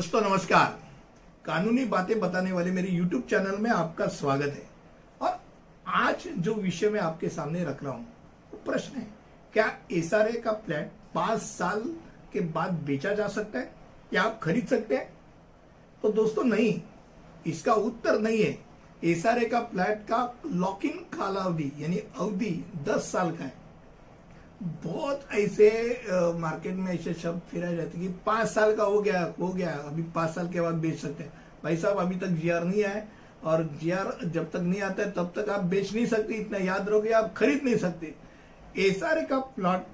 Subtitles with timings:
[0.00, 0.78] दोस्तों, नमस्कार।
[1.44, 4.62] कानूनी बातें बताने वाले मेरे YouTube चैनल में आपका स्वागत है।
[5.20, 5.40] और
[5.86, 8.06] आज जो विषय मैं आपके सामने रख रहा हूँ,
[8.52, 9.06] वो प्रश्न है,
[9.52, 11.82] क्या एसआरए का फ्लैट पाँच साल
[12.32, 13.72] के बाद बेचा जा सकता है
[14.14, 15.12] या आप खरीद सकते हैं?
[16.02, 16.80] तो दोस्तों, नहीं,
[17.46, 18.58] इसका उत्तर नहीं है।
[19.04, 23.52] एसआरए का फ्लैट का लॉकिंग कालावधि, यानी अवधि दस साल का है।
[24.62, 25.68] बहुत ऐसे
[26.38, 30.02] मार्केट में ऐसे शब्द फिरा जाते कि पाँच साल का हो गया हो गया, अभी
[30.14, 31.32] पाँच साल के बाद बेच सकते हैं।
[31.64, 33.06] भाई साहब, अभी तक जीआर नहीं आए
[33.44, 36.88] और जीआर जब तक नहीं आता है, तब तक आप बेच नहीं सकते। इतना याद
[36.88, 38.14] रहोगे, आप खरीद नहीं सकते।
[38.78, 39.86] एसआरए का प्लॉट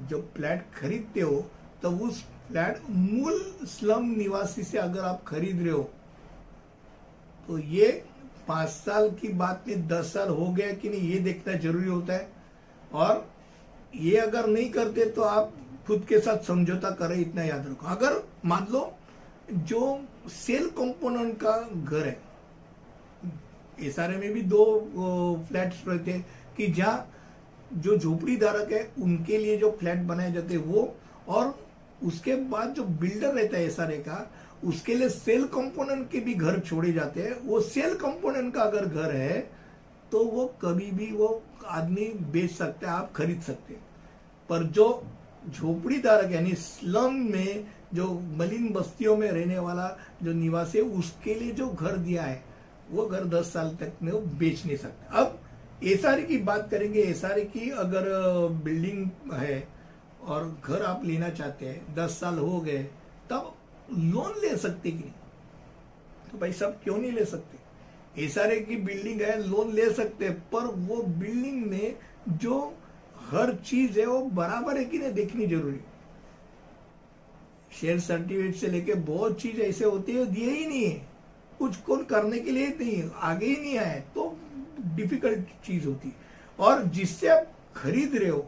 [0.00, 1.44] जो फ्लैट खरीदते हो
[1.82, 5.82] तो उस फ्लैट मूल स्लम निवासी से अगर आप खरीद रहे हो
[7.48, 7.88] तो ये
[8.48, 12.12] पाँच साल की बात में दस साल हो गया कि नहीं, ये देखना ज़रूरी होता
[12.12, 12.28] है।
[12.92, 13.26] और
[13.92, 15.52] ये अगर नहीं करते तो आप
[15.86, 18.92] खुद के साथ समझौता करें, इतना याद रखो। अगर मान लो
[19.50, 22.18] जो सेल कंपोनेंट का घर है,
[23.78, 24.64] एसआरए में भी दो
[25.48, 27.08] फ्लैट्स रहते हैं कि जहाँ
[27.74, 30.94] जो झोपड़ी धारक है, उनके लिए जो फ्लैट बनाए जाते हैं वो,
[31.28, 31.58] और
[32.04, 34.30] उसके बाद जो बिल्डर रहता है एसआरए का,
[34.64, 38.86] उसके लिए सेल कंपोनेंट के भी घर छोड़े जाते हैं। वो सेल कंपोनेंट का अगर
[38.86, 39.38] घर है
[40.12, 43.82] तो वो कभी भी वो आदमी बेच सकते है, आप खरीद सकते हैं।
[44.48, 45.06] पर जो
[45.50, 49.88] झोपड़ी धारक यानी स्लम में जो मलिन बस्तियों में रहने वाला
[50.22, 52.44] जो निवासी है, उसके लिए जो घर दिया है,
[52.90, 55.40] वो घर दस साल तक में वो बेच नहीं सकता। अब
[55.84, 58.08] एसआर की बात करेंगे एसआर की अगर
[58.64, 59.68] बिल्डिंग है
[60.22, 62.82] और घर आप लेना चाहते हैं, दस साल हो गए,
[63.30, 63.54] तब
[63.92, 65.12] लोन ले सकते कि नहीं?
[66.32, 67.58] तो भाई सब क्यों नहीं ले सकते?
[68.18, 71.96] एसआरए की बिल्डिंग है, लोन ले सकते हैं, पर वो बिल्डिंग में
[72.28, 72.74] जो
[73.30, 75.80] हर चीज़ है, वो बराबर है कि नहीं, देखनी ज़रूरी।
[77.80, 81.06] शेयर सर्टिफिकेट से लेके बहुत चीज़ ऐसे होती है, दिए ही नहीं है।
[81.58, 84.36] कुछ कौन करने के लिए नहीं, आगे ही नहीं आए तो
[84.96, 86.12] डिफ़िकल्ट चीज़ होती।
[86.58, 88.46] और जिससे आप खरीद रहे हो,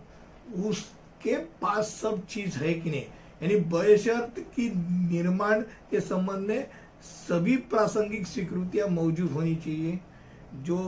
[0.66, 3.04] उसके पास सब चीज़ है कि नहीं?
[3.42, 4.70] यानी बशर्त की
[5.14, 5.60] निर्माण
[5.90, 6.70] के संबंध में
[7.02, 9.98] सभी प्रासंगिक स्वीकृतियाँ मौजूद होनी चाहिए,
[10.56, 10.78] जो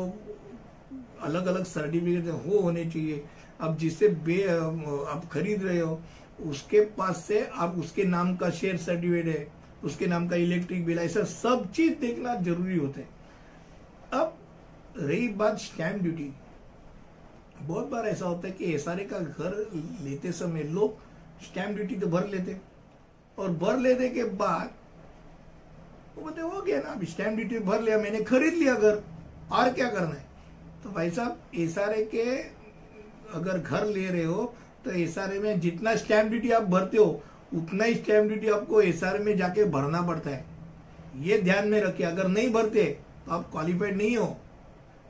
[1.23, 3.25] अलग अलग सर्टिफिकेट हो होने चाहिए।
[3.61, 6.00] अब जिससे बे आप खरीद रहे हो,
[6.41, 9.47] उसके पास से आप, उसके नाम का शेयर सर्टिफिकेट है,
[9.84, 13.09] उसके नाम का इलेक्ट्रिक बिल ऐसा सब चीज़ देखना ज़रूरी होता है।
[14.12, 14.39] अब
[14.99, 16.33] रही बात स्टैम्प ड्यूटी
[17.62, 19.55] बहुत बार ऐसा होता है कि एसआरए का घर
[20.05, 20.99] लेते समय लोग
[21.44, 22.56] स्टैंप ड्यूटी तो भर लेते
[23.39, 24.71] और भर लेने के बाद
[26.17, 29.03] वो बोलते, हो गया ना अब स्टैंप ड्यूटी भर लिया, मैंने खरीद लिया घर।
[29.53, 30.25] और क्या करना है?
[30.83, 32.23] तो भाई साहब एसआरए के
[33.34, 34.53] अगर घर ले रहे हो
[34.84, 37.23] तो एसआरए में जितना स्टैंप ड्यूटी आप भरते हो,
[37.55, 40.45] उतना ही स्टैंप ड्यूटी आपको एसआरए में जाके भरना पड़ता है।
[41.21, 42.84] ये ध्यान में रखिए, अगर नहीं भरते
[43.27, 44.37] तो आप क्वालिफाइड नहीं हो।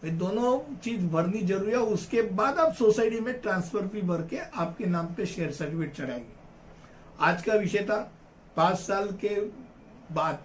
[0.05, 4.37] ये दोनों चीज़ भरनी ज़रूरी है उसके बाद आप सोसाइटी में ट्रांसफ़र फ़ी भर के
[4.37, 6.41] आपके नाम पे शेयर सर्टिफिकेट चढ़ाएँगे।
[7.21, 7.99] आज का विषय था,
[8.57, 9.35] पाँच साल के
[10.13, 10.39] बाद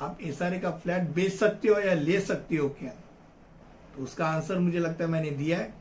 [0.00, 2.90] आप एस का फ्लैट बेच सकते हो या ले सकते हो क्या?
[3.96, 5.74] तो उसका आंसर मुझे लगता है मैंने दिया है।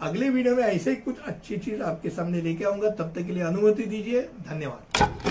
[0.00, 3.32] अगले वीडियो में ऐसे ही कुछ अच्छी चीज़ आपके सामने लेके आऊँगा। तब तक के
[3.32, 5.29] लिए अनुमति दीजिए। धन्यवाद।